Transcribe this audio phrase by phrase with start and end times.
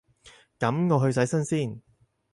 [0.57, 1.79] 噉我去洗身先